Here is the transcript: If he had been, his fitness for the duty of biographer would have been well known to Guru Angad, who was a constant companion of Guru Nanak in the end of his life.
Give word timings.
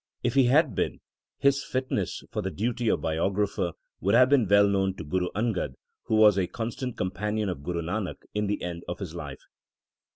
If 0.23 0.33
he 0.33 0.45
had 0.45 0.73
been, 0.73 0.99
his 1.37 1.63
fitness 1.63 2.23
for 2.31 2.41
the 2.41 2.49
duty 2.49 2.87
of 2.89 3.01
biographer 3.01 3.73
would 3.99 4.15
have 4.15 4.29
been 4.29 4.47
well 4.47 4.67
known 4.67 4.95
to 4.95 5.03
Guru 5.03 5.27
Angad, 5.35 5.75
who 6.05 6.15
was 6.15 6.39
a 6.39 6.47
constant 6.47 6.97
companion 6.97 7.49
of 7.49 7.61
Guru 7.61 7.83
Nanak 7.83 8.15
in 8.33 8.47
the 8.47 8.63
end 8.63 8.83
of 8.87 8.97
his 8.97 9.13
life. 9.13 9.43